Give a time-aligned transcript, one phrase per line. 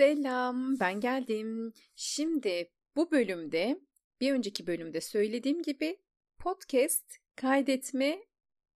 [0.00, 1.72] Selam, ben geldim.
[1.96, 3.80] Şimdi bu bölümde,
[4.20, 6.00] bir önceki bölümde söylediğim gibi
[6.38, 7.04] podcast
[7.36, 8.22] kaydetme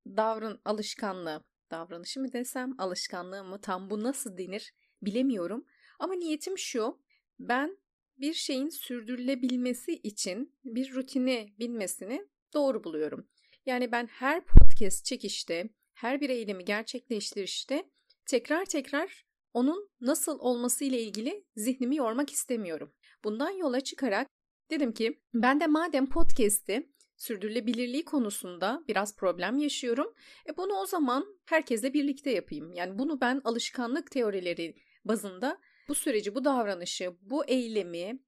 [0.07, 5.67] davran alışkanlığı, davranışı mı desem, alışkanlığı mı tam bu nasıl denir bilemiyorum.
[5.99, 7.03] Ama niyetim şu,
[7.39, 7.79] ben
[8.19, 13.29] bir şeyin sürdürülebilmesi için bir rutini bilmesini doğru buluyorum.
[13.67, 17.91] Yani ben her podcast çekişte, her bir eylemi gerçekleştirişte
[18.27, 19.24] tekrar tekrar
[19.55, 22.93] onun nasıl olması ile ilgili zihnimi yormak istemiyorum.
[23.25, 24.29] Bundan yola çıkarak
[24.71, 30.15] dedim ki ben de madem podcast'i sürdürülebilirliği konusunda biraz problem yaşıyorum.
[30.49, 32.73] E bunu o zaman herkesle birlikte yapayım.
[32.73, 38.19] Yani bunu ben alışkanlık teorileri bazında bu süreci, bu davranışı, bu eylemi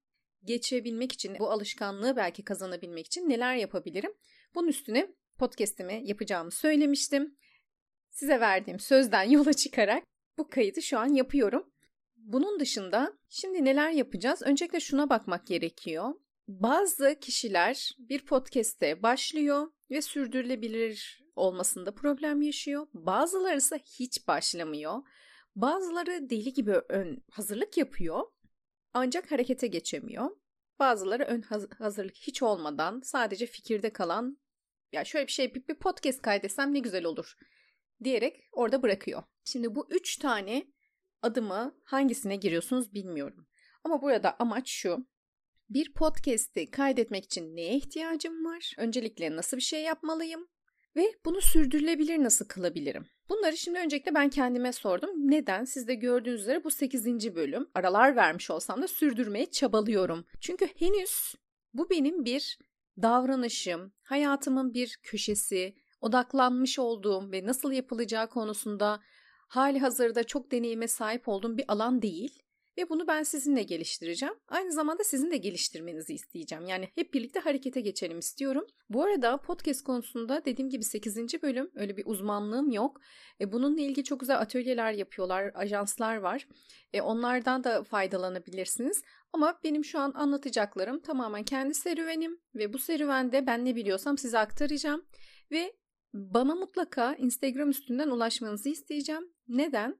[0.43, 4.11] geçebilmek için, bu alışkanlığı belki kazanabilmek için neler yapabilirim?
[4.55, 7.37] Bunun üstüne podcast'imi yapacağımı söylemiştim.
[8.09, 10.03] Size verdiğim sözden yola çıkarak
[10.37, 11.73] bu kaydı şu an yapıyorum.
[12.15, 14.41] Bunun dışında şimdi neler yapacağız?
[14.41, 16.13] Öncelikle şuna bakmak gerekiyor.
[16.47, 22.87] Bazı kişiler bir podcast'te başlıyor ve sürdürülebilir olmasında problem yaşıyor.
[22.93, 24.97] Bazıları ise hiç başlamıyor.
[25.55, 28.23] Bazıları deli gibi ön hazırlık yapıyor
[28.93, 30.29] ancak harekete geçemiyor.
[30.79, 31.41] Bazıları ön
[31.77, 34.37] hazırlık hiç olmadan sadece fikirde kalan
[34.91, 37.37] ya şöyle bir şey bir podcast kaydetsem ne güzel olur
[38.03, 39.23] diyerek orada bırakıyor.
[39.47, 40.67] Şimdi bu üç tane
[41.21, 43.47] adımı hangisine giriyorsunuz bilmiyorum.
[43.83, 45.07] Ama burada amaç şu.
[45.69, 48.73] Bir podcast'i kaydetmek için neye ihtiyacım var?
[48.77, 50.47] Öncelikle nasıl bir şey yapmalıyım?
[50.95, 53.05] Ve bunu sürdürülebilir nasıl kılabilirim?
[53.29, 55.09] Bunları şimdi öncelikle ben kendime sordum.
[55.15, 55.63] Neden?
[55.65, 57.35] Siz de gördüğünüz üzere bu 8.
[57.35, 57.67] bölüm.
[57.73, 60.25] Aralar vermiş olsam da sürdürmeye çabalıyorum.
[60.41, 61.35] Çünkü henüz
[61.73, 62.59] bu benim bir
[63.01, 68.99] davranışım, hayatımın bir köşesi, odaklanmış olduğum ve nasıl yapılacağı konusunda
[69.47, 72.43] hali hazırda çok deneyime sahip olduğum bir alan değil.
[72.77, 74.35] Ve bunu ben sizinle geliştireceğim.
[74.47, 76.65] Aynı zamanda sizin de geliştirmenizi isteyeceğim.
[76.65, 78.65] Yani hep birlikte harekete geçelim istiyorum.
[78.89, 81.17] Bu arada podcast konusunda dediğim gibi 8.
[81.43, 83.01] bölüm öyle bir uzmanlığım yok.
[83.41, 86.47] E, bununla ilgili çok güzel atölyeler yapıyorlar, ajanslar var.
[86.93, 89.03] E, onlardan da faydalanabilirsiniz.
[89.33, 94.39] Ama benim şu an anlatacaklarım tamamen kendi serüvenim ve bu serüvende ben ne biliyorsam size
[94.39, 95.05] aktaracağım.
[95.51, 95.73] Ve
[96.17, 99.29] bana mutlaka Instagram üstünden ulaşmanızı isteyeceğim.
[99.47, 99.97] Neden?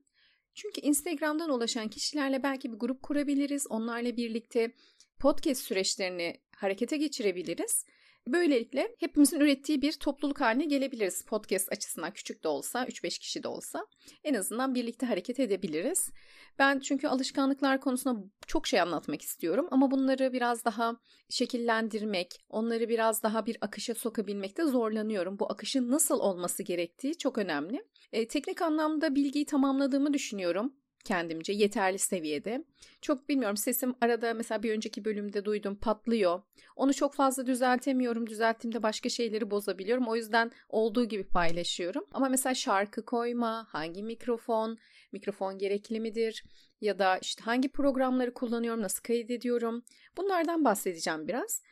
[0.53, 3.67] Çünkü Instagram'dan ulaşan kişilerle belki bir grup kurabiliriz.
[3.69, 4.71] Onlarla birlikte
[5.19, 7.85] podcast süreçlerini harekete geçirebiliriz.
[8.27, 11.25] Böylelikle hepimizin ürettiği bir topluluk haline gelebiliriz.
[11.25, 13.87] Podcast açısından küçük de olsa, 3-5 kişi de olsa
[14.23, 16.11] en azından birlikte hareket edebiliriz.
[16.59, 20.97] Ben çünkü alışkanlıklar konusunda çok şey anlatmak istiyorum ama bunları biraz daha
[21.29, 25.39] şekillendirmek, onları biraz daha bir akışa sokabilmekte zorlanıyorum.
[25.39, 27.85] Bu akışın nasıl olması gerektiği çok önemli.
[28.11, 30.73] E, teknik anlamda bilgiyi tamamladığımı düşünüyorum
[31.07, 32.63] kendimce yeterli seviyede.
[33.01, 36.41] Çok bilmiyorum sesim arada mesela bir önceki bölümde duydum patlıyor.
[36.75, 38.27] Onu çok fazla düzeltemiyorum.
[38.27, 40.07] Düzelttiğimde başka şeyleri bozabiliyorum.
[40.07, 42.05] O yüzden olduğu gibi paylaşıyorum.
[42.11, 44.77] Ama mesela şarkı koyma, hangi mikrofon,
[45.11, 46.43] mikrofon gerekli midir?
[46.81, 49.83] Ya da işte hangi programları kullanıyorum, nasıl kaydediyorum?
[50.17, 51.63] Bunlardan bahsedeceğim biraz.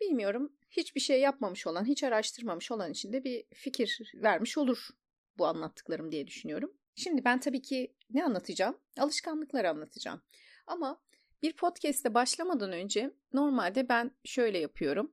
[0.00, 4.88] Bilmiyorum hiçbir şey yapmamış olan, hiç araştırmamış olan için de bir fikir vermiş olur
[5.38, 6.72] bu anlattıklarım diye düşünüyorum.
[6.94, 8.78] Şimdi ben tabii ki ne anlatacağım?
[8.98, 10.22] Alışkanlıkları anlatacağım.
[10.66, 11.00] Ama
[11.42, 15.12] bir podcast'te başlamadan önce normalde ben şöyle yapıyorum.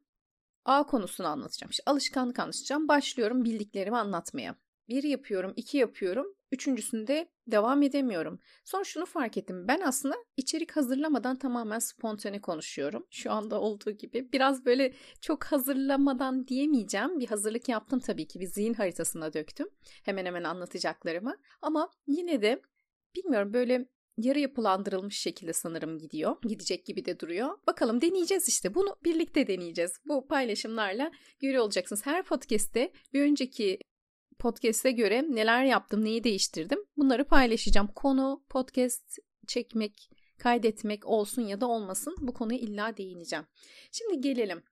[0.65, 1.71] A konusunu anlatacağım.
[1.71, 2.87] İşte alışkanlık anlatacağım.
[2.87, 4.55] Başlıyorum bildiklerimi anlatmaya.
[4.91, 6.35] Bir yapıyorum, iki yapıyorum.
[6.51, 8.39] Üçüncüsünde devam edemiyorum.
[8.65, 9.67] Sonra şunu fark ettim.
[9.67, 13.07] Ben aslında içerik hazırlamadan tamamen spontane konuşuyorum.
[13.11, 14.31] Şu anda olduğu gibi.
[14.33, 17.19] Biraz böyle çok hazırlamadan diyemeyeceğim.
[17.19, 18.39] Bir hazırlık yaptım tabii ki.
[18.39, 19.67] Bir zihin haritasına döktüm.
[20.03, 21.37] Hemen hemen anlatacaklarımı.
[21.61, 22.61] Ama yine de
[23.15, 23.85] bilmiyorum böyle
[24.17, 26.35] yarı yapılandırılmış şekilde sanırım gidiyor.
[26.43, 27.57] Gidecek gibi de duruyor.
[27.67, 28.75] Bakalım deneyeceğiz işte.
[28.75, 29.91] Bunu birlikte deneyeceğiz.
[30.05, 32.05] Bu paylaşımlarla görüyor olacaksınız.
[32.05, 33.79] Her podcast'te bir önceki
[34.41, 37.87] podcast'e göre neler yaptım, neyi değiştirdim bunları paylaşacağım.
[37.87, 39.17] Konu podcast
[39.47, 40.09] çekmek,
[40.39, 43.45] kaydetmek olsun ya da olmasın bu konuya illa değineceğim.
[43.91, 44.63] Şimdi gelelim.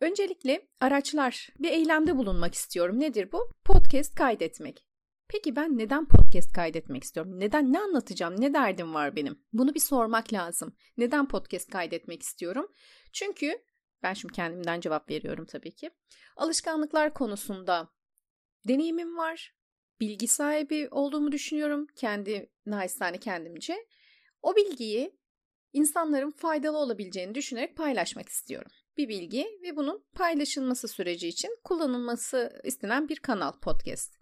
[0.00, 3.00] Öncelikle araçlar bir eylemde bulunmak istiyorum.
[3.00, 3.52] Nedir bu?
[3.64, 4.84] Podcast kaydetmek.
[5.28, 7.40] Peki ben neden podcast kaydetmek istiyorum?
[7.40, 8.40] Neden ne anlatacağım?
[8.40, 9.42] Ne derdim var benim?
[9.52, 10.76] Bunu bir sormak lazım.
[10.96, 12.66] Neden podcast kaydetmek istiyorum?
[13.12, 13.58] Çünkü
[14.02, 15.90] ben şimdi kendimden cevap veriyorum tabii ki.
[16.36, 17.88] Alışkanlıklar konusunda
[18.68, 19.54] deneyimim var.
[20.00, 23.86] Bilgi sahibi olduğumu düşünüyorum kendi naçizane kendimce.
[24.42, 25.18] O bilgiyi
[25.72, 28.70] insanların faydalı olabileceğini düşünerek paylaşmak istiyorum.
[28.96, 34.14] Bir bilgi ve bunun paylaşılması süreci için kullanılması istenen bir kanal podcast.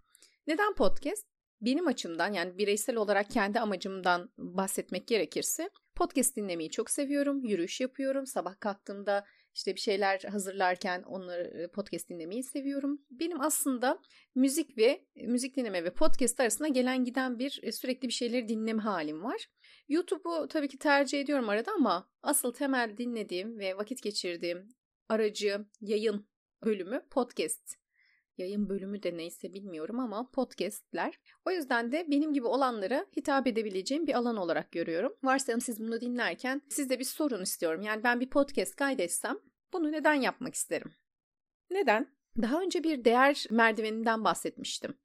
[0.47, 1.27] Neden podcast?
[1.61, 7.43] Benim açımdan yani bireysel olarak kendi amacımdan bahsetmek gerekirse Podcast dinlemeyi çok seviyorum.
[7.43, 8.25] Yürüyüş yapıyorum.
[8.25, 9.25] Sabah kalktığımda
[9.57, 13.01] işte bir şeyler hazırlarken onları podcast dinlemeyi seviyorum.
[13.09, 13.99] Benim aslında
[14.35, 19.23] müzik ve müzik dinleme ve podcast arasında gelen giden bir sürekli bir şeyleri dinleme halim
[19.23, 19.47] var.
[19.87, 24.69] YouTube'u tabii ki tercih ediyorum arada ama asıl temel dinlediğim ve vakit geçirdiğim
[25.09, 26.27] aracı, yayın
[26.65, 27.86] bölümü podcast.
[28.37, 31.19] Yayın bölümü de neyse bilmiyorum ama podcastler.
[31.45, 35.13] O yüzden de benim gibi olanlara hitap edebileceğim bir alan olarak görüyorum.
[35.23, 37.81] Varsayalım siz bunu dinlerken sizde bir sorun istiyorum.
[37.81, 39.37] Yani ben bir podcast kaydetsem
[39.73, 40.93] bunu neden yapmak isterim?
[41.71, 42.17] Neden?
[42.41, 44.97] Daha önce bir değer merdiveninden bahsetmiştim.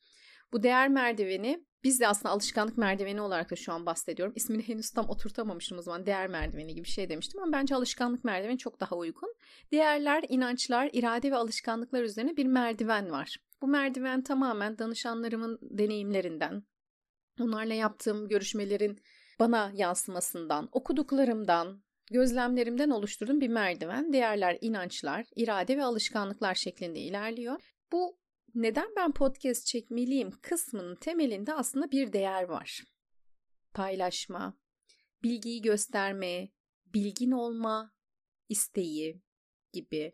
[0.53, 4.33] Bu değer merdiveni biz de aslında alışkanlık merdiveni olarak da şu an bahsediyorum.
[4.37, 8.25] İsmini henüz tam oturtamamıştım o zaman değer merdiveni gibi bir şey demiştim ama bence alışkanlık
[8.25, 9.35] merdiveni çok daha uygun.
[9.73, 13.37] Değerler, inançlar, irade ve alışkanlıklar üzerine bir merdiven var.
[13.63, 16.63] Bu merdiven tamamen danışanlarımın deneyimlerinden,
[17.41, 19.01] onlarla yaptığım görüşmelerin
[19.41, 24.13] bana yansımasından, okuduklarımdan, gözlemlerimden oluşturduğum bir merdiven.
[24.13, 27.61] Değerler, inançlar, irade ve alışkanlıklar şeklinde ilerliyor.
[27.93, 28.22] Bu
[28.55, 32.83] neden ben podcast çekmeliyim kısmının temelinde aslında bir değer var.
[33.75, 34.59] Paylaşma,
[35.23, 36.49] bilgiyi gösterme,
[36.87, 37.95] bilgin olma
[38.49, 39.23] isteği
[39.73, 40.13] gibi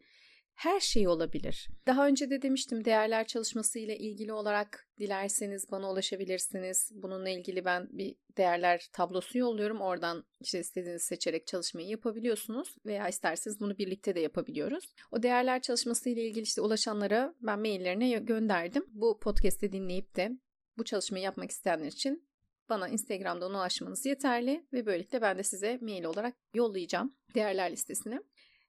[0.59, 1.69] her şey olabilir.
[1.87, 6.91] Daha önce de demiştim değerler çalışması ile ilgili olarak dilerseniz bana ulaşabilirsiniz.
[6.95, 9.81] Bununla ilgili ben bir değerler tablosu yolluyorum.
[9.81, 14.95] Oradan işte istediğinizi seçerek çalışmayı yapabiliyorsunuz veya isterseniz bunu birlikte de yapabiliyoruz.
[15.11, 18.85] O değerler çalışması ile ilgili işte ulaşanlara ben maillerine gönderdim.
[18.89, 20.31] Bu podcast'i dinleyip de
[20.79, 22.29] bu çalışmayı yapmak isteyenler için
[22.69, 28.21] bana Instagram'dan ulaşmanız yeterli ve böylelikle ben de size mail olarak yollayacağım değerler listesini.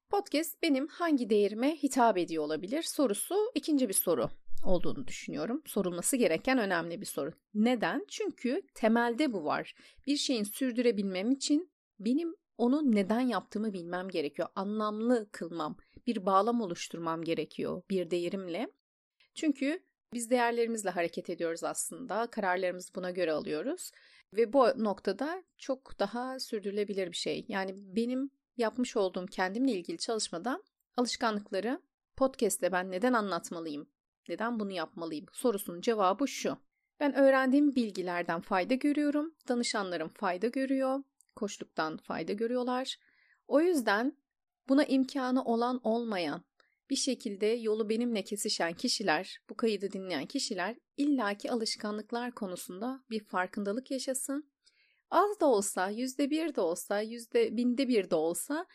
[0.10, 4.30] Podcast benim hangi değerime hitap ediyor olabilir sorusu ikinci bir soru
[4.66, 5.62] olduğunu düşünüyorum.
[5.66, 7.32] Sorulması gereken önemli bir soru.
[7.54, 8.06] Neden?
[8.10, 9.76] Çünkü temelde bu var.
[10.08, 14.48] Bir şeyin sürdürebilmem için benim onu neden yaptığımı bilmem gerekiyor.
[14.56, 15.78] Anlamlı kılmam,
[16.08, 18.68] bir bağlam oluşturmam gerekiyor bir değerimle.
[19.36, 19.84] Çünkü
[20.14, 22.28] biz değerlerimizle hareket ediyoruz aslında.
[22.28, 23.92] Kararlarımızı buna göre alıyoruz.
[24.34, 27.46] Ve bu noktada çok daha sürdürülebilir bir şey.
[27.48, 30.64] Yani benim yapmış olduğum kendimle ilgili çalışmada
[30.98, 31.82] alışkanlıkları
[32.16, 33.90] podcast'te ben neden anlatmalıyım?
[34.30, 35.26] Neden bunu yapmalıyım?
[35.34, 36.58] Sorusunun cevabı şu.
[37.00, 39.34] Ben öğrendiğim bilgilerden fayda görüyorum.
[39.48, 41.04] Danışanlarım fayda görüyor.
[41.36, 42.96] Koçluktan fayda görüyorlar.
[43.48, 44.18] O yüzden
[44.70, 46.44] buna imkanı olan olmayan
[46.90, 53.92] bir şekilde yolu benimle kesişen kişiler, bu kaydı dinleyen kişiler illaki alışkanlıklar konusunda bir farkındalık
[53.92, 54.50] yaşasın
[55.12, 58.66] az da olsa, yüzde bir de olsa, yüzde binde bir de olsa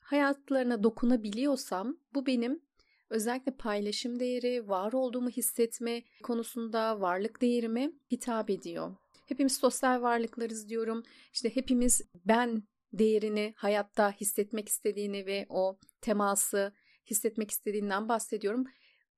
[0.00, 2.62] hayatlarına dokunabiliyorsam bu benim
[3.10, 8.96] özellikle paylaşım değeri, var olduğumu hissetme konusunda varlık değerime hitap ediyor.
[9.26, 11.02] Hepimiz sosyal varlıklarız diyorum.
[11.32, 12.62] İşte hepimiz ben
[12.92, 16.72] değerini hayatta hissetmek istediğini ve o teması
[17.10, 18.64] hissetmek istediğinden bahsediyorum.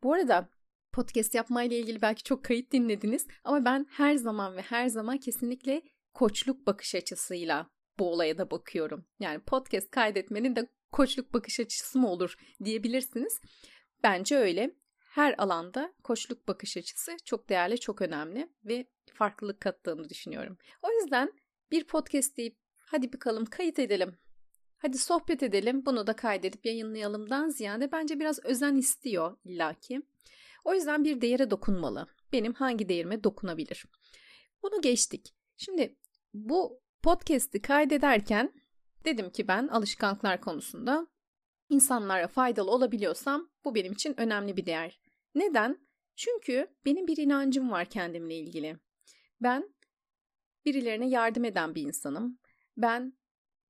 [0.03, 0.49] Bu arada
[0.93, 5.82] podcast yapmayla ilgili belki çok kayıt dinlediniz ama ben her zaman ve her zaman kesinlikle
[6.14, 9.06] koçluk bakış açısıyla bu olaya da bakıyorum.
[9.19, 13.40] Yani podcast kaydetmenin de koçluk bakış açısı mı olur diyebilirsiniz.
[14.02, 14.75] Bence öyle.
[14.99, 20.59] Her alanda koçluk bakış açısı çok değerli, çok önemli ve farklılık kattığını düşünüyorum.
[20.83, 21.33] O yüzden
[21.71, 24.18] bir podcast deyip hadi bakalım kayıt edelim.
[24.78, 30.02] Hadi sohbet edelim, bunu da kaydedip yayınlayalımdan ziyade bence biraz özen istiyor illaki.
[30.64, 32.06] O yüzden bir değere dokunmalı.
[32.33, 33.87] Benim hangi değerime dokunabilir?
[34.62, 35.35] Bunu geçtik.
[35.56, 35.97] Şimdi
[36.35, 38.53] bu podcast'i kaydederken
[39.05, 41.07] dedim ki ben alışkanlıklar konusunda
[41.69, 45.00] insanlara faydalı olabiliyorsam bu benim için önemli bir değer.
[45.35, 45.79] Neden?
[46.17, 48.79] Çünkü benim bir inancım var kendimle ilgili.
[49.41, 49.75] Ben
[50.64, 52.38] birilerine yardım eden bir insanım.
[52.76, 53.12] Ben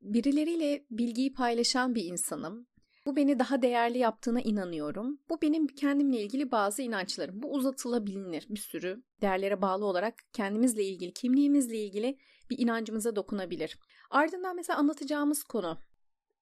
[0.00, 2.66] birileriyle bilgiyi paylaşan bir insanım.
[3.06, 5.20] Bu beni daha değerli yaptığına inanıyorum.
[5.28, 7.42] Bu benim kendimle ilgili bazı inançlarım.
[7.42, 12.18] Bu uzatılabilir bir sürü değerlere bağlı olarak kendimizle ilgili, kimliğimizle ilgili
[12.50, 13.78] bir inancımıza dokunabilir.
[14.10, 15.78] Ardından mesela anlatacağımız konu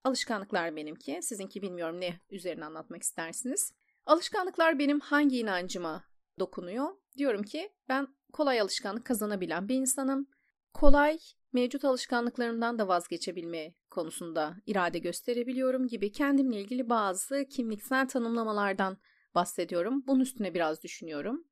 [0.04, 1.18] alışkanlıklar benimki.
[1.22, 3.72] Sizinki bilmiyorum ne üzerine anlatmak istersiniz.
[4.06, 6.04] Alışkanlıklar benim hangi inancıma
[6.38, 6.88] dokunuyor?
[7.18, 10.26] Diyorum ki ben kolay alışkanlık kazanabilen bir insanım.
[10.74, 11.18] Kolay
[11.52, 18.98] mevcut alışkanlıklarımdan da vazgeçebilme konusunda irade gösterebiliyorum gibi kendimle ilgili bazı kimliksel tanımlamalardan
[19.34, 20.06] bahsediyorum.
[20.06, 21.44] Bunun üstüne biraz düşünüyorum.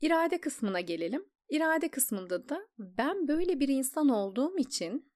[0.00, 1.24] İrade kısmına gelelim.
[1.48, 5.12] İrade kısmında da ben böyle bir insan olduğum için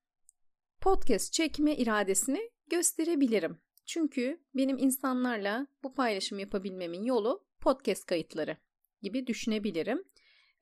[0.80, 3.58] podcast çekme iradesini gösterebilirim.
[3.87, 8.56] Çünkü benim insanlarla bu paylaşım yapabilmemin yolu podcast kayıtları
[9.02, 10.04] gibi düşünebilirim.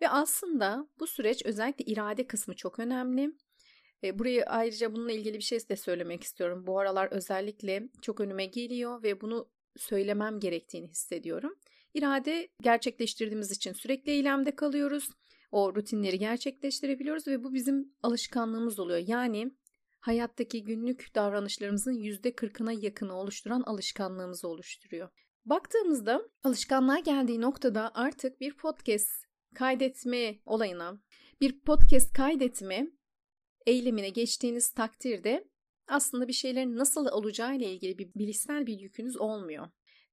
[0.00, 3.32] Ve aslında bu süreç özellikle irade kısmı çok önemli.
[4.04, 6.66] E, buraya ayrıca bununla ilgili bir şey de söylemek istiyorum.
[6.66, 11.58] Bu aralar özellikle çok önüme geliyor ve bunu söylemem gerektiğini hissediyorum.
[11.94, 15.10] İrade gerçekleştirdiğimiz için sürekli eylemde kalıyoruz.
[15.50, 18.98] O rutinleri gerçekleştirebiliyoruz ve bu bizim alışkanlığımız oluyor.
[19.06, 19.50] Yani
[20.00, 25.08] hayattaki günlük davranışlarımızın %40'ına yakını oluşturan alışkanlığımızı oluşturuyor.
[25.44, 29.10] Baktığımızda alışkanlığa geldiği noktada artık bir podcast
[29.54, 31.02] kaydetme olayına,
[31.40, 32.90] bir podcast kaydetme
[33.66, 35.48] eylemine geçtiğiniz takdirde
[35.88, 39.68] aslında bir şeylerin nasıl olacağı ile ilgili bir bilişsel bir yükünüz olmuyor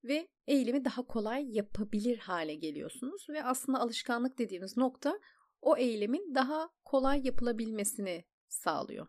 [0.08, 5.20] ve eylemi daha kolay yapabilir hale geliyorsunuz ve aslında alışkanlık dediğimiz nokta
[5.62, 9.08] o eylemin daha kolay yapılabilmesini sağlıyor.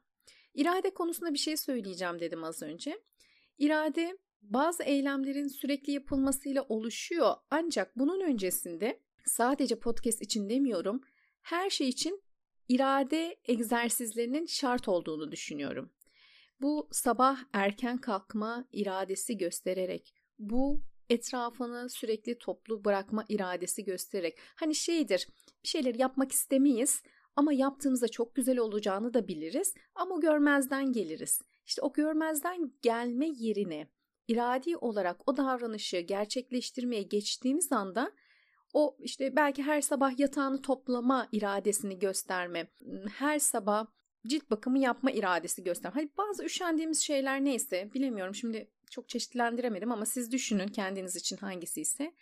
[0.54, 3.00] İrade konusunda bir şey söyleyeceğim dedim az önce.
[3.58, 11.00] İrade bazı eylemlerin sürekli yapılmasıyla oluşuyor ancak bunun öncesinde sadece podcast için demiyorum
[11.42, 12.22] her şey için
[12.68, 15.92] irade egzersizlerinin şart olduğunu düşünüyorum.
[16.60, 24.38] Bu sabah erken kalkma iradesi göstererek, bu etrafını sürekli toplu bırakma iradesi göstererek.
[24.56, 25.28] Hani şeydir,
[25.62, 27.02] bir şeyleri yapmak istemeyiz
[27.36, 31.40] ama yaptığımızda çok güzel olacağını da biliriz ama görmezden geliriz.
[31.66, 33.88] İşte o görmezden gelme yerine
[34.28, 38.12] iradi olarak o davranışı gerçekleştirmeye geçtiğimiz anda
[38.72, 42.70] o işte belki her sabah yatağını toplama iradesini gösterme,
[43.18, 43.86] her sabah
[44.26, 45.94] cilt bakımı yapma iradesi gösterme.
[45.94, 51.80] Hani bazı üşendiğimiz şeyler neyse bilemiyorum şimdi çok çeşitlendiremedim ama siz düşünün kendiniz için hangisi
[51.80, 52.12] ise.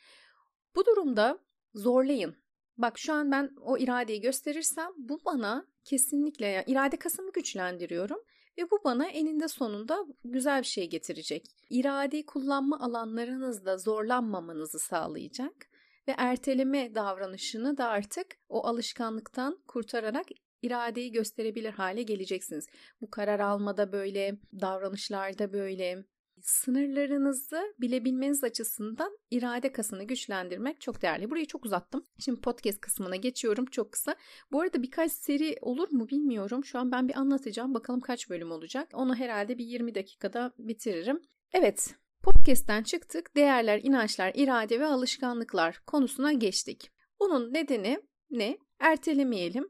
[0.76, 1.38] Bu durumda
[1.75, 2.37] zorlayın.
[2.78, 8.19] Bak şu an ben o iradeyi gösterirsem bu bana kesinlikle yani irade kasımı güçlendiriyorum
[8.59, 11.47] ve bu bana eninde sonunda güzel bir şey getirecek.
[11.71, 15.66] İradeyi kullanma alanlarınızda zorlanmamanızı sağlayacak
[16.09, 20.26] ve erteleme davranışını da artık o alışkanlıktan kurtararak
[20.62, 22.66] iradeyi gösterebilir hale geleceksiniz.
[23.00, 26.04] Bu karar almada böyle, davranışlarda böyle,
[26.45, 31.31] sınırlarınızı bilebilmeniz açısından irade kasını güçlendirmek çok değerli.
[31.31, 32.07] Burayı çok uzattım.
[32.19, 34.17] Şimdi podcast kısmına geçiyorum çok kısa.
[34.53, 36.65] Bu arada birkaç seri olur mu bilmiyorum.
[36.65, 37.75] Şu an ben bir anlatacağım.
[37.75, 38.89] Bakalım kaç bölüm olacak.
[38.95, 41.23] Onu herhalde bir 20 dakikada bitiririm.
[41.53, 43.37] Evet, podcast'ten çıktık.
[43.37, 46.91] Değerler, inançlar, irade ve alışkanlıklar konusuna geçtik.
[47.21, 48.59] Bunun nedeni ne?
[48.79, 49.69] Ertelemeyelim.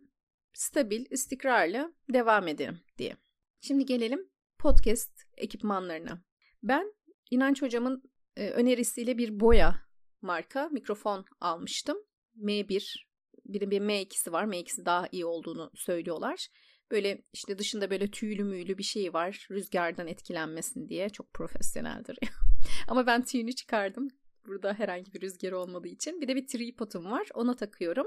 [0.53, 3.17] Stabil, istikrarlı devam edelim diye.
[3.61, 4.29] Şimdi gelelim
[4.59, 6.34] podcast ekipmanlarına.
[6.65, 6.95] Ben
[7.31, 8.03] İnanç hocamın
[8.37, 9.81] e, önerisiyle bir boya
[10.23, 11.99] marka mikrofon almıştım.
[12.37, 14.45] M1 bir bir M2'si var.
[14.45, 16.49] M2'si daha iyi olduğunu söylüyorlar.
[16.91, 19.47] Böyle işte dışında böyle tüylü müylü bir şey var.
[19.51, 21.09] Rüzgardan etkilenmesin diye.
[21.09, 22.19] Çok profesyoneldir.
[22.89, 24.09] Ama ben tüyünü çıkardım.
[24.47, 26.21] Burada herhangi bir rüzgar olmadığı için.
[26.21, 27.29] Bir de bir tripodum var.
[27.35, 28.07] Ona takıyorum.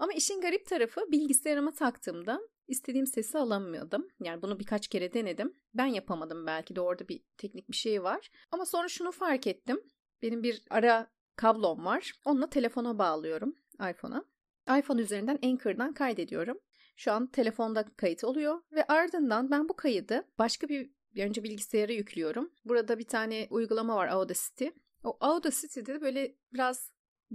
[0.00, 4.08] Ama işin garip tarafı bilgisayarıma taktığımda istediğim sesi alamıyordum.
[4.20, 5.54] Yani bunu birkaç kere denedim.
[5.74, 8.30] Ben yapamadım belki de orada bir teknik bir şey var.
[8.50, 9.80] Ama sonra şunu fark ettim.
[10.22, 12.12] Benim bir ara kablom var.
[12.24, 13.56] Onunla telefona bağlıyorum
[13.90, 14.24] iPhone'a.
[14.78, 16.58] iPhone üzerinden Anchor'dan kaydediyorum.
[16.96, 21.92] Şu an telefonda kayıt oluyor ve ardından ben bu kaydı başka bir, bir önce bilgisayara
[21.92, 22.52] yüklüyorum.
[22.64, 24.66] Burada bir tane uygulama var Audacity.
[25.04, 26.92] O Audacity'de böyle biraz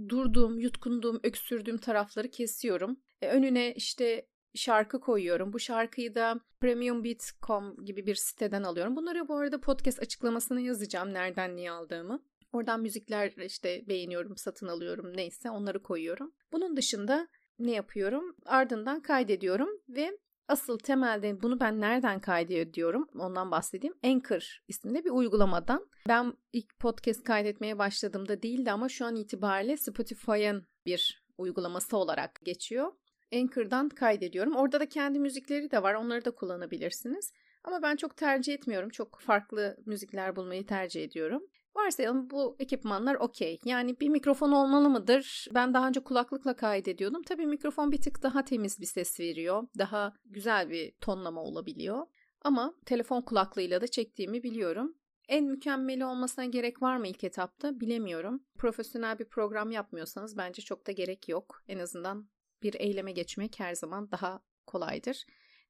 [0.08, 3.00] durduğum, yutkunduğum, öksürdüğüm tarafları kesiyorum.
[3.22, 5.52] E, önüne işte şarkı koyuyorum.
[5.52, 8.96] Bu şarkıyı da premiumbeat.com gibi bir siteden alıyorum.
[8.96, 12.22] Bunları bu arada podcast açıklamasına yazacağım nereden niye aldığımı.
[12.52, 16.34] Oradan müzikler işte beğeniyorum, satın alıyorum neyse onları koyuyorum.
[16.52, 18.36] Bunun dışında ne yapıyorum?
[18.46, 23.94] Ardından kaydediyorum ve asıl temelde bunu ben nereden kaydediyorum ondan bahsedeyim.
[24.04, 25.88] Anchor isimli bir uygulamadan.
[26.08, 32.92] Ben ilk podcast kaydetmeye başladığımda değildi ama şu an itibariyle Spotify'ın bir uygulaması olarak geçiyor.
[33.34, 34.56] Anchor'dan kaydediyorum.
[34.56, 35.94] Orada da kendi müzikleri de var.
[35.94, 37.32] Onları da kullanabilirsiniz.
[37.64, 38.90] Ama ben çok tercih etmiyorum.
[38.90, 41.42] Çok farklı müzikler bulmayı tercih ediyorum.
[41.76, 43.60] Varsayalım bu ekipmanlar okey.
[43.64, 45.46] Yani bir mikrofon olmalı mıdır?
[45.54, 47.22] Ben daha önce kulaklıkla kaydediyordum.
[47.22, 49.62] Tabii mikrofon bir tık daha temiz bir ses veriyor.
[49.78, 52.06] Daha güzel bir tonlama olabiliyor.
[52.42, 54.96] Ama telefon kulaklığıyla da çektiğimi biliyorum.
[55.28, 58.44] En mükemmeli olmasına gerek var mı ilk etapta bilemiyorum.
[58.58, 61.62] Profesyonel bir program yapmıyorsanız bence çok da gerek yok.
[61.68, 62.28] En azından
[62.62, 65.24] bir eyleme geçmek her zaman daha kolaydır.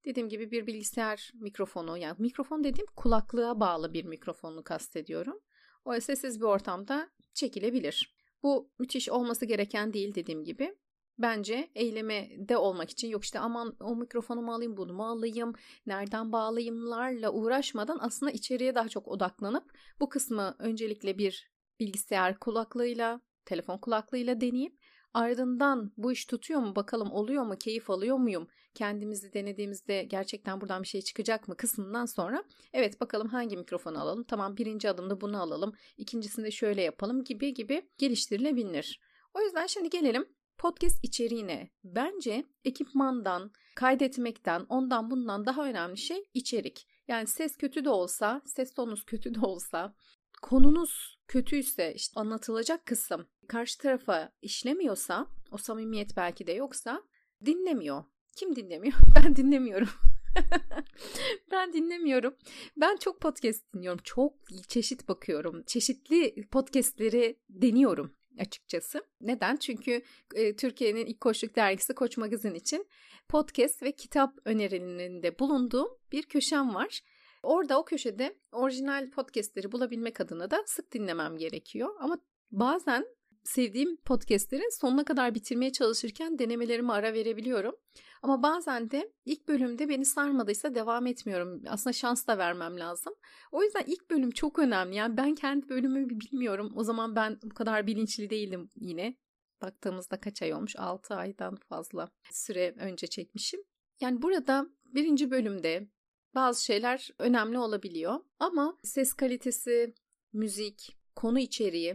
[0.04, 5.40] Dediğim gibi bir bilgisayar mikrofonu yani mikrofon dediğim kulaklığa bağlı bir mikrofonu kastediyorum.
[5.87, 8.16] O sessiz bir ortamda çekilebilir.
[8.43, 10.76] Bu müthiş olması gereken değil dediğim gibi.
[11.19, 15.52] Bence eyleme de olmak için yok işte aman o mikrofonu mu alayım bunu mu alayım
[15.87, 21.50] nereden bağlayayımlarla uğraşmadan aslında içeriye daha çok odaklanıp bu kısmı öncelikle bir
[21.81, 24.78] bilgisayar kulaklığıyla telefon kulaklığıyla deneyip
[25.16, 30.82] ardından bu iş tutuyor mu bakalım oluyor mu keyif alıyor muyum kendimizi denediğimizde gerçekten buradan
[30.82, 35.42] bir şey çıkacak mı kısmından sonra evet bakalım hangi mikrofonu alalım tamam birinci adımda bunu
[35.42, 39.00] alalım ikincisinde şöyle yapalım gibi gibi geliştirilebilir.
[39.35, 40.26] O yüzden şimdi gelelim
[40.58, 41.70] podcast içeriğine.
[41.85, 46.87] Bence ekipmandan, kaydetmekten, ondan bundan daha önemli şey içerik.
[47.08, 49.94] Yani ses kötü de olsa, ses tonunuz kötü de olsa,
[50.42, 57.03] konunuz kötüyse işte anlatılacak kısım karşı tarafa işlemiyorsa, o samimiyet belki de yoksa
[57.45, 58.05] dinlemiyor.
[58.37, 58.95] Kim dinlemiyor?
[59.25, 59.88] Ben dinlemiyorum.
[61.50, 62.37] ben dinlemiyorum.
[62.76, 64.00] Ben çok podcast dinliyorum.
[64.05, 64.35] Çok
[64.69, 65.62] çeşit bakıyorum.
[65.67, 69.05] Çeşitli podcastleri deniyorum açıkçası.
[69.21, 69.57] Neden?
[69.57, 70.03] Çünkü
[70.35, 72.87] e, Türkiye'nin ilk koçluk dergisi Koç Magazin için
[73.29, 77.00] podcast ve kitap önerilerinde bulunduğum bir köşem var.
[77.43, 81.95] Orada o köşede orijinal podcastleri bulabilmek adına da sık dinlemem gerekiyor.
[82.00, 82.19] Ama
[82.50, 83.07] bazen
[83.47, 87.76] sevdiğim podcastleri sonuna kadar bitirmeye çalışırken denemelerime ara verebiliyorum.
[88.23, 91.62] Ama bazen de ilk bölümde beni sarmadıysa devam etmiyorum.
[91.69, 93.15] Aslında şans da vermem lazım.
[93.53, 94.97] O yüzden ilk bölüm çok önemli.
[94.97, 96.73] Yani ben kendi bölümümü bilmiyorum.
[96.76, 99.17] O zaman ben bu kadar bilinçli değildim yine.
[99.62, 100.76] Baktığımızda kaç ay olmuş?
[100.76, 103.61] 6 aydan fazla süre önce çekmişim.
[104.00, 105.88] Yani burada birinci bölümde
[106.35, 108.21] bazı şeyler önemli olabiliyor.
[108.38, 109.95] Ama ses kalitesi,
[110.33, 111.95] müzik, konu içeriği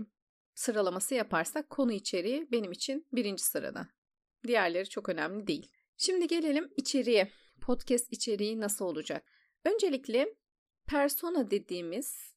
[0.56, 3.88] sıralaması yaparsak konu içeriği benim için birinci sırada.
[4.48, 5.72] Diğerleri çok önemli değil.
[5.98, 7.32] Şimdi gelelim içeriye.
[7.62, 9.26] Podcast içeriği nasıl olacak?
[9.66, 10.36] Öncelikle
[10.88, 12.34] persona dediğimiz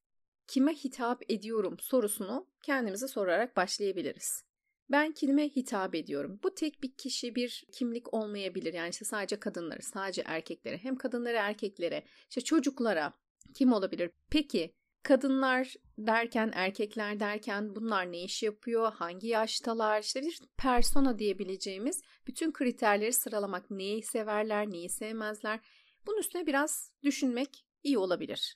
[0.47, 4.45] kime hitap ediyorum sorusunu kendimize sorarak başlayabiliriz.
[4.91, 6.41] Ben kime hitap ediyorum?
[6.43, 8.75] Bu tek bir kişi bir kimlik olmayabilir.
[8.75, 13.13] Yani işte sadece kadınları, sadece erkeklere, hem kadınlara erkeklere, işte çocuklara
[13.55, 14.11] kim olabilir?
[14.31, 22.03] Peki kadınlar derken, erkekler derken bunlar ne iş yapıyor, hangi yaştalar, işte bir persona diyebileceğimiz
[22.27, 23.71] bütün kriterleri sıralamak.
[23.71, 25.61] Neyi severler, neyi sevmezler.
[26.07, 28.55] Bunun üstüne biraz düşünmek iyi olabilir.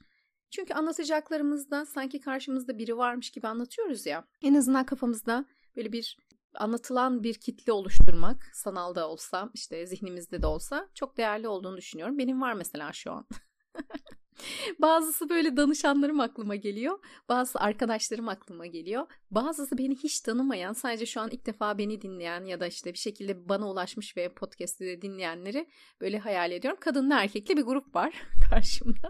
[0.50, 4.24] Çünkü anlatacaklarımızda sanki karşımızda biri varmış gibi anlatıyoruz ya.
[4.42, 5.44] En azından kafamızda
[5.76, 6.16] böyle bir
[6.54, 12.18] anlatılan bir kitle oluşturmak, sanalda olsa, işte zihnimizde de olsa çok değerli olduğunu düşünüyorum.
[12.18, 13.26] Benim var mesela şu an.
[14.78, 16.98] Bazısı böyle danışanlarım aklıma geliyor.
[17.28, 19.06] Bazı arkadaşlarım aklıma geliyor.
[19.30, 22.98] Bazısı beni hiç tanımayan, sadece şu an ilk defa beni dinleyen ya da işte bir
[22.98, 25.68] şekilde bana ulaşmış ve podcast'ı dinleyenleri
[26.00, 26.80] böyle hayal ediyorum.
[26.80, 28.14] Kadınlı erkekli bir grup var
[28.50, 29.08] karşımda.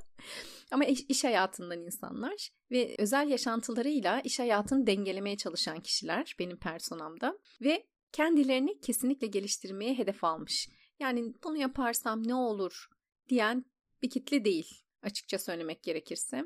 [0.71, 7.39] Ama iş, iş hayatından insanlar ve özel yaşantılarıyla iş hayatını dengelemeye çalışan kişiler benim personamda
[7.61, 10.69] ve kendilerini kesinlikle geliştirmeye hedef almış.
[11.01, 12.89] Yani bunu yaparsam ne olur
[13.29, 13.65] diyen
[14.03, 16.45] bir kitle değil açıkça söylemek gerekirse.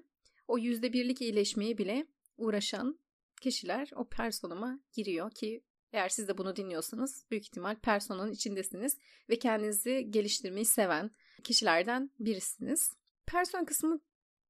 [0.48, 2.98] O yüzde birlik iyileşmeye bile uğraşan
[3.40, 8.98] kişiler o personama giriyor ki eğer siz de bunu dinliyorsanız büyük ihtimal personanın içindesiniz
[9.30, 11.10] ve kendinizi geliştirmeyi seven
[11.44, 12.92] kişilerden birisiniz.
[13.26, 14.00] Person kısmı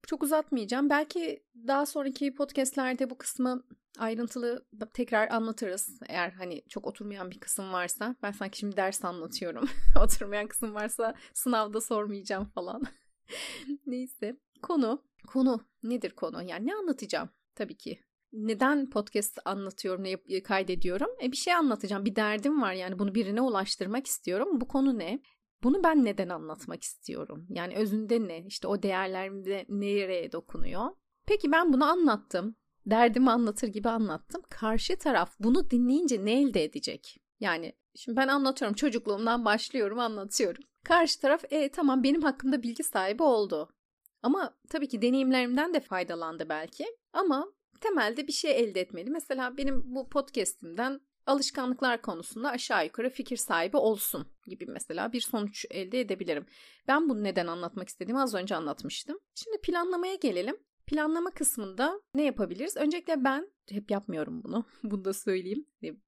[0.07, 0.89] çok uzatmayacağım.
[0.89, 3.63] Belki daha sonraki podcastlerde bu kısmı
[3.99, 5.99] ayrıntılı tekrar anlatırız.
[6.09, 8.15] Eğer hani çok oturmayan bir kısım varsa.
[8.23, 9.69] Ben sanki şimdi ders anlatıyorum.
[10.03, 12.83] oturmayan kısım varsa sınavda sormayacağım falan.
[13.85, 14.37] Neyse.
[14.61, 15.03] Konu.
[15.27, 15.65] Konu.
[15.83, 16.43] Nedir konu?
[16.43, 17.29] Yani ne anlatacağım?
[17.55, 17.99] Tabii ki.
[18.33, 21.09] Neden podcast anlatıyorum, ne kaydediyorum?
[21.23, 22.05] E bir şey anlatacağım.
[22.05, 24.61] Bir derdim var yani bunu birine ulaştırmak istiyorum.
[24.61, 25.19] Bu konu ne?
[25.63, 27.47] Bunu ben neden anlatmak istiyorum?
[27.49, 28.45] Yani özünde ne?
[28.45, 30.85] İşte o değerlerimde nereye dokunuyor?
[31.25, 32.55] Peki ben bunu anlattım.
[32.85, 34.41] Derdimi anlatır gibi anlattım.
[34.49, 37.17] Karşı taraf bunu dinleyince ne elde edecek?
[37.39, 40.63] Yani şimdi ben anlatıyorum çocukluğumdan başlıyorum anlatıyorum.
[40.83, 43.69] Karşı taraf e tamam benim hakkımda bilgi sahibi oldu.
[44.21, 46.85] Ama tabii ki deneyimlerimden de faydalandı belki.
[47.13, 49.09] Ama temelde bir şey elde etmeli.
[49.09, 55.65] Mesela benim bu podcast'imden alışkanlıklar konusunda aşağı yukarı fikir sahibi olsun gibi mesela bir sonuç
[55.71, 56.45] elde edebilirim.
[56.87, 59.19] Ben bunu neden anlatmak istediğimi az önce anlatmıştım.
[59.35, 60.57] Şimdi planlamaya gelelim.
[60.85, 62.77] Planlama kısmında ne yapabiliriz?
[62.77, 64.65] Öncelikle ben hep yapmıyorum bunu.
[64.83, 65.65] Bunu da söyleyeyim.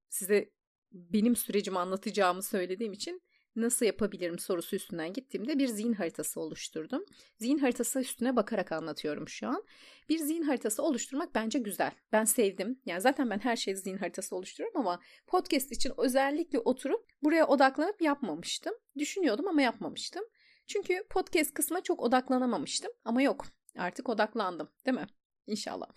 [0.09, 0.49] Size
[0.95, 3.21] benim sürecimi anlatacağımı söylediğim için
[3.55, 7.05] nasıl yapabilirim sorusu üstünden gittiğimde bir zihin haritası oluşturdum.
[7.39, 9.63] Zihin haritası üstüne bakarak anlatıyorum şu an.
[10.09, 11.91] Bir zihin haritası oluşturmak bence güzel.
[12.11, 12.81] Ben sevdim.
[12.85, 18.01] Yani zaten ben her şeyi zihin haritası oluşturuyorum ama podcast için özellikle oturup buraya odaklanıp
[18.01, 18.73] yapmamıştım.
[18.97, 20.23] Düşünüyordum ama yapmamıştım.
[20.67, 23.45] Çünkü podcast kısmına çok odaklanamamıştım ama yok.
[23.77, 25.07] Artık odaklandım, değil mi?
[25.47, 25.87] İnşallah.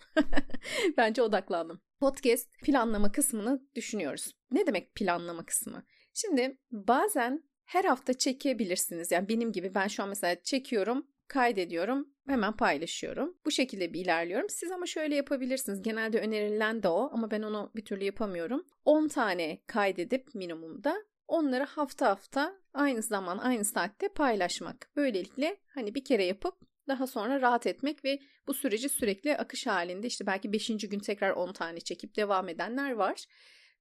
[0.97, 1.81] Bence odaklandım.
[1.99, 4.35] Podcast planlama kısmını düşünüyoruz.
[4.51, 5.83] Ne demek planlama kısmı?
[6.13, 9.11] Şimdi bazen her hafta çekebilirsiniz.
[9.11, 13.37] Yani benim gibi ben şu an mesela çekiyorum kaydediyorum, hemen paylaşıyorum.
[13.45, 14.49] Bu şekilde bir ilerliyorum.
[14.49, 15.81] Siz ama şöyle yapabilirsiniz.
[15.81, 18.65] Genelde önerilen de o ama ben onu bir türlü yapamıyorum.
[18.85, 24.89] 10 tane kaydedip minimumda onları hafta hafta aynı zaman aynı saatte paylaşmak.
[24.95, 30.07] Böylelikle hani bir kere yapıp daha sonra rahat etmek ve bu süreci sürekli akış halinde
[30.07, 30.67] işte belki 5.
[30.67, 33.25] gün tekrar 10 tane çekip devam edenler var.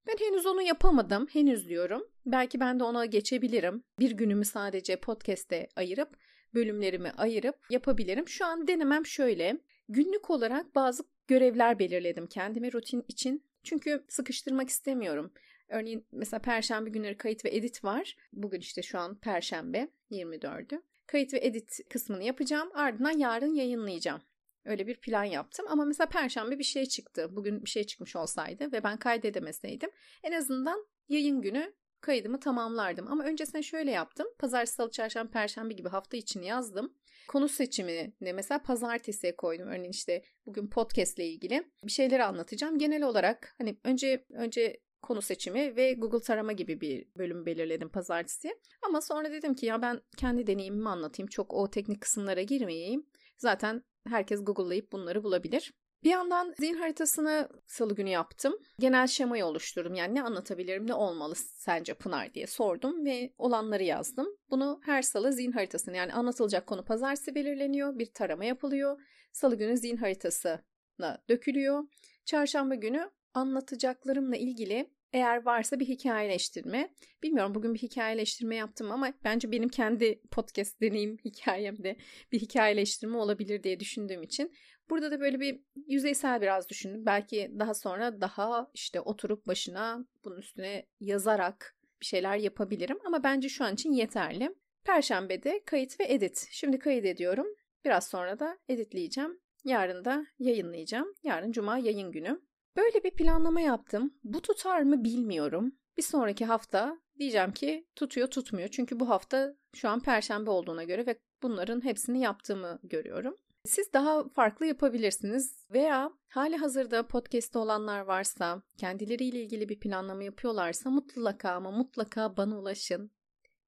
[0.07, 1.27] Ben henüz onu yapamadım.
[1.33, 2.09] Henüz diyorum.
[2.27, 3.85] Belki ben de ona geçebilirim.
[3.99, 6.17] Bir günümü sadece podcast'e ayırıp
[6.55, 8.29] bölümlerimi ayırıp yapabilirim.
[8.29, 9.59] Şu an denemem şöyle.
[9.89, 13.45] Günlük olarak bazı görevler belirledim kendime rutin için.
[13.63, 15.33] Çünkü sıkıştırmak istemiyorum.
[15.69, 18.17] Örneğin mesela perşembe günleri kayıt ve edit var.
[18.33, 20.83] Bugün işte şu an perşembe 24'ü.
[21.09, 22.71] Kayıt ve edit kısmını yapacağım.
[22.75, 24.23] Ardından yarın yayınlayacağım.
[24.65, 27.37] Öyle bir plan yaptım ama mesela perşembe bir şey çıktı.
[27.37, 29.91] Bugün bir şey çıkmış olsaydı ve ben kaydedemeseydim
[30.23, 33.09] en azından yayın günü kaydımı tamamlardım.
[33.09, 34.27] Ama öncesinde şöyle yaptım.
[34.39, 36.95] Pazartesi, salı, çarşamba, perşembe gibi hafta içini yazdım.
[37.29, 39.69] Konu seçimini mesela pazartesiye koydum.
[39.69, 42.79] Örneğin işte bugün podcast ile ilgili bir şeyleri anlatacağım.
[42.79, 48.59] Genel olarak hani önce önce konu seçimi ve Google tarama gibi bir bölüm belirledim pazartesi.
[48.83, 51.29] Ama sonra dedim ki ya ben kendi deneyimimi anlatayım.
[51.29, 53.07] Çok o teknik kısımlara girmeyeyim.
[53.39, 55.73] Zaten herkes Google'layıp bunları bulabilir.
[56.05, 58.59] Bir yandan zihin haritasını salı günü yaptım.
[58.79, 59.95] Genel şemayı oluşturdum.
[59.95, 64.27] Yani ne anlatabilirim, ne olmalı sence Pınar diye sordum ve olanları yazdım.
[64.51, 67.99] Bunu her salı zihin haritasını yani anlatılacak konu pazartesi belirleniyor.
[67.99, 69.01] Bir tarama yapılıyor.
[69.33, 71.85] Salı günü zihin haritasına dökülüyor.
[72.25, 76.95] Çarşamba günü anlatacaklarımla ilgili eğer varsa bir hikayeleştirme.
[77.23, 81.97] Bilmiyorum bugün bir hikayeleştirme yaptım ama bence benim kendi podcast deneyim hikayemde
[82.33, 84.53] bir hikayeleştirme olabilir diye düşündüğüm için
[84.91, 87.07] burada da böyle bir yüzeysel biraz düşündüm.
[87.07, 93.49] Belki daha sonra daha işte oturup başına bunun üstüne yazarak bir şeyler yapabilirim ama bence
[93.49, 94.55] şu an için yeterli.
[94.85, 96.49] Perşembede kayıt ve edit.
[96.51, 97.47] Şimdi kayıt ediyorum.
[97.85, 99.41] Biraz sonra da editleyeceğim.
[99.65, 101.15] Yarın da yayınlayacağım.
[101.23, 102.41] Yarın cuma yayın günü.
[102.79, 104.15] Böyle bir planlama yaptım.
[104.25, 105.73] Bu tutar mı bilmiyorum.
[105.97, 108.69] Bir sonraki hafta diyeceğim ki tutuyor tutmuyor.
[108.69, 113.37] Çünkü bu hafta şu an perşembe olduğuna göre ve bunların hepsini yaptığımı görüyorum.
[113.65, 120.91] Siz daha farklı yapabilirsiniz veya hali hazırda podcast'te olanlar varsa, kendileriyle ilgili bir planlama yapıyorlarsa
[120.91, 123.11] mutlaka ama mutlaka bana ulaşın.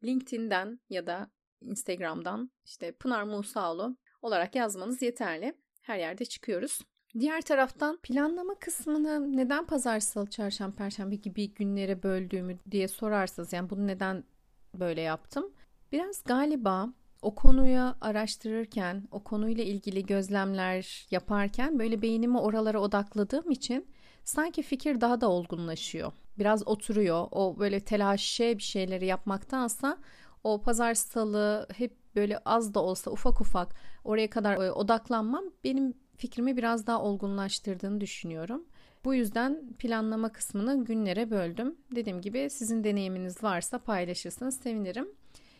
[0.04, 5.54] LinkedIn'den ya da Instagram'dan işte Pınar Musaoğlu olarak yazmanız yeterli.
[5.82, 6.80] Her yerde çıkıyoruz.
[7.18, 13.70] Diğer taraftan planlama kısmını neden pazar, salı, çarşamba, perşembe gibi günlere böldüğümü diye sorarsanız yani
[13.70, 14.24] bunu neden
[14.74, 15.52] böyle yaptım?
[15.92, 16.88] Biraz galiba
[17.22, 23.86] o konuyu araştırırken, o konuyla ilgili gözlemler yaparken böyle beynimi oralara odakladığım için
[24.24, 26.12] sanki fikir daha da olgunlaşıyor.
[26.38, 27.28] Biraz oturuyor.
[27.30, 29.98] O böyle telaşe bir şeyleri yapmaktansa
[30.44, 35.94] o pazar salı hep böyle az da olsa ufak ufak oraya kadar e, odaklanmam benim
[36.20, 38.64] fikrimi biraz daha olgunlaştırdığını düşünüyorum.
[39.04, 41.76] Bu yüzden planlama kısmını günlere böldüm.
[41.94, 45.08] Dediğim gibi sizin deneyiminiz varsa paylaşırsanız sevinirim.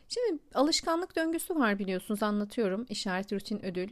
[0.08, 2.86] Şimdi alışkanlık döngüsü var biliyorsunuz anlatıyorum.
[2.88, 3.88] İşaret rutin ödül.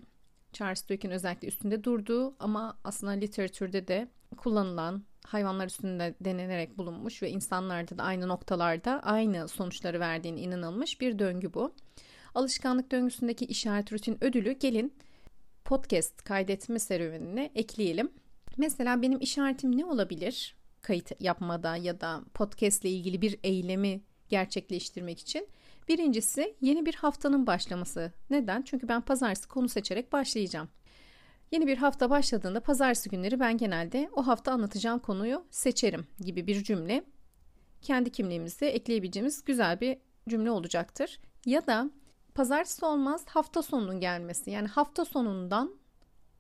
[0.53, 7.31] Charles Duke'in özellikle üstünde durduğu ama aslında literatürde de kullanılan hayvanlar üstünde denenerek bulunmuş ve
[7.31, 11.75] insanlarda da aynı noktalarda aynı sonuçları verdiğine inanılmış bir döngü bu.
[12.35, 14.93] Alışkanlık döngüsündeki işaret rutin ödülü gelin
[15.69, 18.13] podcast kaydetme serüvenine ekleyelim.
[18.57, 20.57] Mesela benim işaretim ne olabilir?
[20.83, 25.49] Kayıt yapmada ya da podcast ile ilgili bir eylemi gerçekleştirmek için.
[25.89, 28.13] Birincisi yeni bir haftanın başlaması.
[28.31, 28.63] Neden?
[28.63, 30.69] Çünkü ben pazartesi konu seçerek başlayacağım.
[31.51, 36.65] Yeni bir hafta başladığında pazartesi günleri ben genelde o hafta anlatacağım konuyu seçerim gibi bir
[36.65, 37.05] cümle
[37.83, 41.21] kendi kimliğimizde ekleyebileceğimiz güzel bir cümle olacaktır.
[41.47, 41.91] Ya da
[42.39, 44.51] pazartesi olmaz hafta sonunun gelmesi.
[44.51, 45.75] Yani hafta sonundan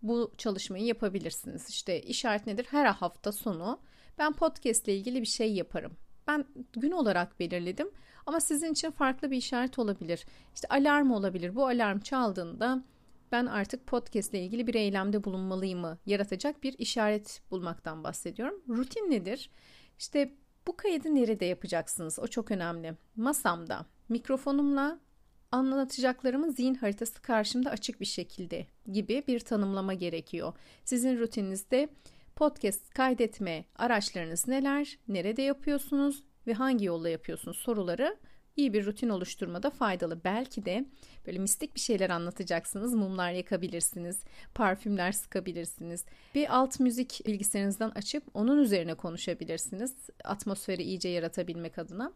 [0.03, 1.69] bu çalışmayı yapabilirsiniz.
[1.69, 2.67] İşte işaret nedir?
[2.71, 3.81] Her hafta sonu
[4.19, 5.93] ben podcast ile ilgili bir şey yaparım.
[6.27, 7.91] Ben gün olarak belirledim
[8.27, 10.27] ama sizin için farklı bir işaret olabilir.
[10.55, 11.55] İşte alarm olabilir.
[11.55, 12.85] Bu alarm çaldığında
[13.33, 18.63] ben artık podcast ile ilgili bir eylemde bulunmalıyım mı yaratacak bir işaret bulmaktan bahsediyorum.
[18.69, 19.51] Rutin nedir?
[19.99, 20.35] İşte
[20.67, 22.19] bu kaydı nerede yapacaksınız?
[22.19, 22.97] O çok önemli.
[23.17, 25.08] Masamda, mikrofonumla
[25.53, 30.53] anlatacaklarımın zihin haritası karşımda açık bir şekilde gibi bir tanımlama gerekiyor.
[30.85, 31.89] Sizin rutininizde
[32.37, 38.17] podcast kaydetme araçlarınız neler, nerede yapıyorsunuz ve hangi yolla yapıyorsunuz soruları
[38.57, 40.25] iyi bir rutin oluşturmada faydalı.
[40.25, 40.85] Belki de
[41.27, 42.95] böyle mistik bir şeyler anlatacaksınız.
[42.95, 44.21] Mumlar yakabilirsiniz,
[44.55, 46.05] parfümler sıkabilirsiniz.
[46.35, 49.95] Bir alt müzik bilgisayarınızdan açıp onun üzerine konuşabilirsiniz.
[50.25, 52.13] Atmosferi iyice yaratabilmek adına.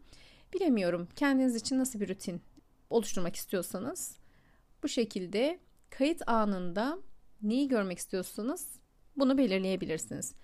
[0.54, 2.42] Bilemiyorum kendiniz için nasıl bir rutin
[2.92, 4.16] oluşturmak istiyorsanız
[4.82, 5.58] Bu şekilde
[5.90, 6.98] kayıt anında
[7.42, 8.68] neyi görmek istiyorsanız
[9.16, 10.34] bunu belirleyebilirsiniz.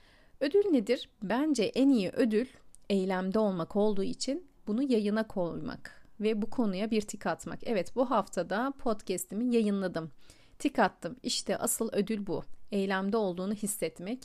[0.41, 1.11] Ödül nedir?
[1.23, 2.47] Bence en iyi ödül
[2.91, 7.59] eylemde olmak olduğu için bunu yayına koymak ve bu konuya bir tik atmak.
[7.63, 10.11] Evet bu haftada podcast'imi yayınladım.
[10.59, 11.17] Tik attım.
[11.23, 12.43] İşte asıl ödül bu.
[12.73, 14.19] Eylemde olduğunu hissetmek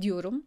[0.00, 0.44] diyorum.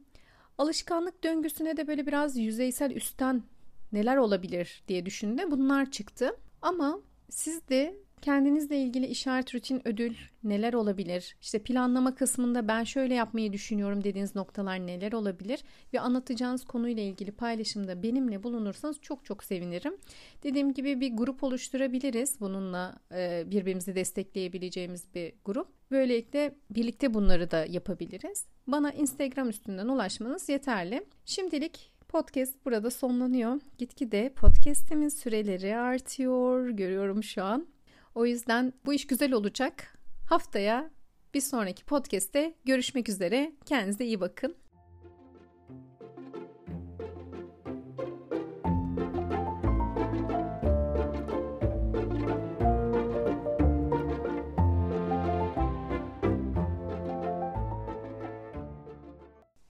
[0.58, 3.44] Alışkanlık döngüsüne de böyle biraz yüzeysel üstten
[3.92, 5.52] neler olabilir diye düşündüm.
[5.52, 6.36] Bunlar çıktı.
[6.64, 7.00] Ama
[7.30, 11.36] siz de kendinizle ilgili işaret rutin ödül neler olabilir?
[11.42, 15.64] İşte planlama kısmında ben şöyle yapmayı düşünüyorum dediğiniz noktalar neler olabilir?
[15.94, 19.98] Ve anlatacağınız konuyla ilgili paylaşımda benimle bulunursanız çok çok sevinirim.
[20.44, 22.40] Dediğim gibi bir grup oluşturabiliriz.
[22.40, 25.68] Bununla e, birbirimizi destekleyebileceğimiz bir grup.
[25.92, 28.46] Böylelikle birlikte bunları da yapabiliriz.
[28.68, 31.06] Bana Instagram üstünden ulaşmanız yeterli.
[31.26, 33.60] Şimdilik podcast burada sonlanıyor.
[33.78, 36.70] Gitgide podcastimin süreleri artıyor.
[36.70, 37.68] Görüyorum şu an.
[38.16, 39.98] O yüzden bu iş güzel olacak.
[40.30, 40.90] Haftaya
[41.34, 43.52] bir sonraki podcast'te görüşmek üzere.
[43.66, 44.63] Kendinize iyi bakın.